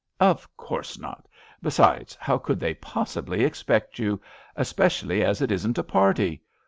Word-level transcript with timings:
"Of 0.33 0.57
course 0.57 0.97
not; 0.97 1.27
besides, 1.61 2.17
how 2.19 2.39
could 2.39 2.59
they 2.59 2.73
possibly 2.73 3.43
expect 3.43 3.99
you— 3.99 4.19
especially 4.65 5.23
as 5.23 5.43
it 5.43 5.51
isn't 5.51 5.77
a 5.77 5.83
party? 5.83 6.41